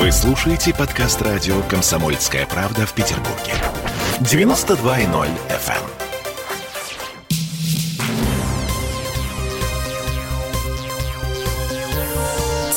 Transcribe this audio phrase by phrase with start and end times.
[0.00, 3.52] Вы слушаете подкаст радио «Комсомольская правда» в Петербурге.
[4.20, 5.84] 92.0 FM.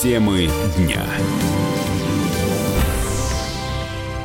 [0.00, 1.04] Темы дня.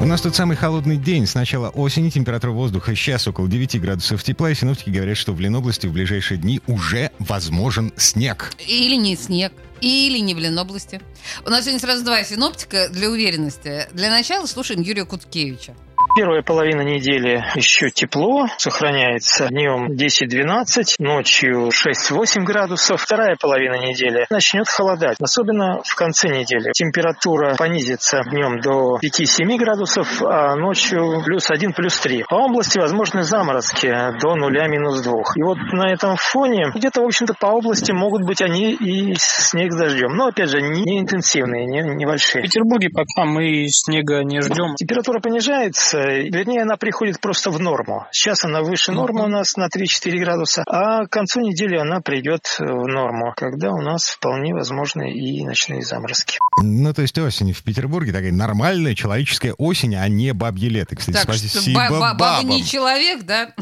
[0.00, 1.28] У нас тут самый холодный день.
[1.28, 5.38] С начала осени температура воздуха сейчас около 9 градусов тепла, и синоптики говорят, что в
[5.38, 8.50] Ленобласти в ближайшие дни уже возможен снег.
[8.66, 11.00] Или не снег, или не в Ленобласти.
[11.44, 13.88] У нас сегодня сразу два синоптика для уверенности.
[13.92, 15.74] Для начала слушаем Юрия Куткевича.
[16.16, 23.00] Первая половина недели еще тепло, сохраняется днем 10-12, ночью 6-8 градусов.
[23.00, 26.72] Вторая половина недели начнет холодать, особенно в конце недели.
[26.72, 32.24] Температура понизится днем до 5-7 градусов, а ночью плюс 1, плюс 3.
[32.28, 33.88] По области возможны заморозки
[34.20, 35.12] до 0 минус 2.
[35.36, 39.72] И вот на этом фоне где-то, в общем-то, по области могут быть они и снег
[39.72, 40.16] с дождем.
[40.16, 42.42] Но, опять же, не интенсивные, не, небольшие.
[42.42, 44.74] В Петербурге пока мы снега не ждем.
[44.74, 48.06] Температура понижается, вернее, она приходит просто в норму.
[48.12, 52.46] Сейчас она выше нормы у нас на 3-4 градуса, а к концу недели она придет
[52.58, 56.38] в норму, когда у нас вполне возможны и ночные заморозки.
[56.62, 60.96] Ну, то есть осень в Петербурге такая нормальная человеческая осень, а не бабье лето.
[60.96, 62.48] Кстати, Так, спасибо ба- ба- баба бабам.
[62.48, 63.52] не человек, да?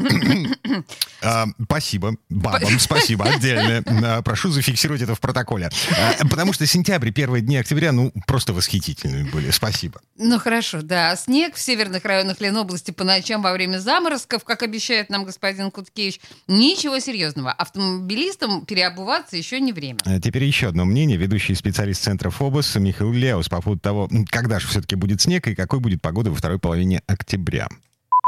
[1.21, 3.83] А, спасибо бабам, спасибо отдельно.
[4.09, 5.69] А, Прошу зафиксировать это в протоколе.
[5.91, 9.51] А, Потому что сентябрь, первые дни октября, ну, просто восхитительные были.
[9.51, 9.99] Спасибо.
[10.17, 11.15] Ну хорошо, да.
[11.17, 16.19] Снег в северных районах Ленобласти по ночам во время заморозков, как обещает нам господин Куткевич,
[16.47, 17.51] ничего серьезного.
[17.51, 19.97] Автомобилистам переобуваться еще не время.
[20.05, 21.17] А Теперь еще одно мнение.
[21.17, 25.55] Ведущий специалист Центра ФОБОС Михаил Леус по поводу того, когда же все-таки будет снег и
[25.55, 27.67] какой будет погода во второй половине октября.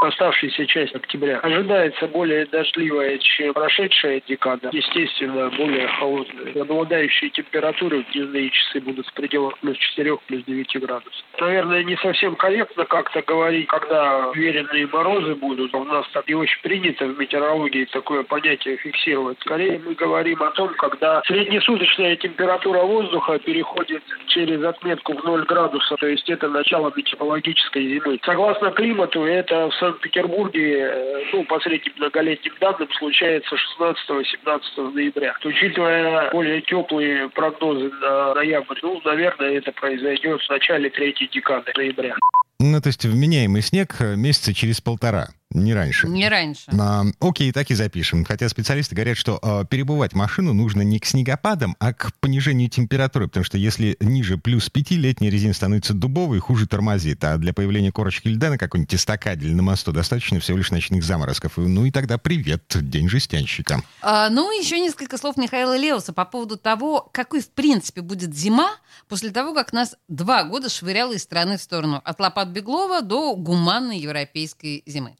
[0.01, 4.69] Оставшаяся часть октября ожидается более дождливая, чем прошедшая декада.
[4.71, 6.53] Естественно, более холодная.
[6.53, 11.23] Преобладающие температуры в дневные часы будут в пределах плюс 4, плюс 9 градусов.
[11.39, 15.75] Наверное, не совсем корректно как-то говорить, когда уверенные морозы будут.
[15.75, 19.37] У нас так не очень принято в метеорологии такое понятие фиксировать.
[19.41, 25.99] Скорее мы говорим о том, когда среднесуточная температура воздуха переходит через отметку в 0 градусов,
[25.99, 28.19] то есть это начало метеорологической зимы.
[28.23, 35.35] Согласно климату, это в Санкт-Петербурге, э, ну, по средним многолетним данным, случается 16-17 ноября.
[35.43, 42.15] Учитывая более теплые прогнозы на ноябрь, ну, наверное, это произойдет в начале третьей декады ноября.
[42.59, 46.07] Ну, то есть вменяемый снег э, месяца через полтора, не раньше.
[46.07, 46.71] Не раньше.
[46.71, 48.25] А, окей, так и запишем.
[48.25, 53.27] Хотя специалисты говорят, что э, перебывать машину нужно не к снегопадам, а к понижению температуры,
[53.27, 57.91] потому что если ниже плюс 5, летняя резина становится дубовой, хуже тормозит, а для появления
[57.91, 61.57] корочки льда на какой-нибудь эстакаде или на мосту достаточно всего лишь ночных заморозков.
[61.57, 63.83] И, Ну и тогда привет, день жестянщика.
[64.01, 68.69] А, ну, еще несколько слов Михаила Леуса по поводу того, какой, в принципе, будет зима
[69.07, 72.01] после того, как нас два года швыряло из страны в сторону.
[72.03, 75.15] От лопат Беглова до гуманной европейской зимы.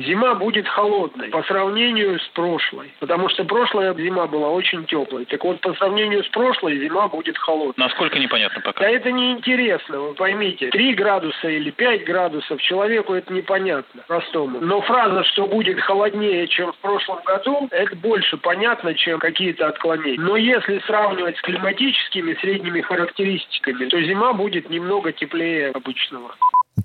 [0.00, 5.26] Зима будет холодной по сравнению с прошлой, потому что прошлая зима была очень теплой.
[5.26, 7.74] Так вот, по сравнению с прошлой, зима будет холодной.
[7.76, 8.80] Насколько непонятно пока.
[8.80, 10.70] Да это не интересно, вы поймите.
[10.70, 14.60] 3 градуса или 5 градусов человеку это непонятно, простому.
[14.60, 20.20] Но фраза, что будет холоднее, чем в прошлом году, это больше понятно, чем какие-то отклонения.
[20.20, 26.34] Но если сравнивать с климатическими средними характеристиками, то зима будет немного теплее обычного.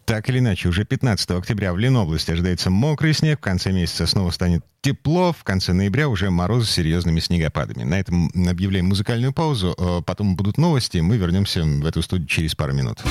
[0.05, 4.31] Так или иначе, уже 15 октября в Ленобласти ожидается мокрый снег, в конце месяца снова
[4.31, 7.83] станет тепло, в конце ноября уже морозы с серьезными снегопадами.
[7.83, 12.55] На этом объявляем музыкальную паузу, э, потом будут новости, мы вернемся в эту студию через
[12.55, 13.01] пару минут.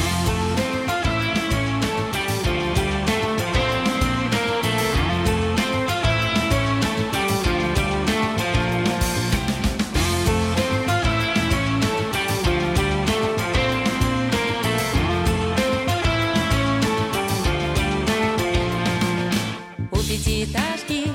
[20.45, 21.09] Пятиэтажки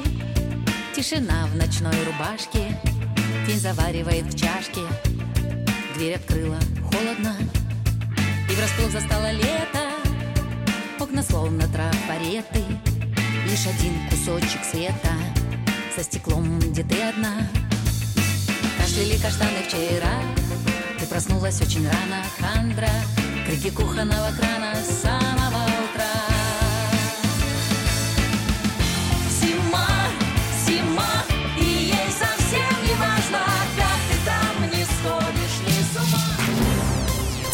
[0.95, 2.79] Тишина в ночной рубашке
[3.45, 4.81] Тень заваривает в чашке.
[5.95, 6.57] Дверь открыла,
[6.91, 7.35] холодно
[8.49, 9.91] И врасплох застало лето.
[10.99, 12.63] Окна словно трафареты
[13.45, 15.13] Лишь один кусочек света.
[15.95, 17.47] За стеклом, где ты одна?
[18.79, 20.21] Кашляли каштаны вчера
[20.99, 22.89] Ты проснулась очень рано, хандра.
[23.45, 25.68] Крики кухонного крана самого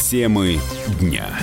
[0.08, 0.60] Темы
[1.00, 1.36] дня.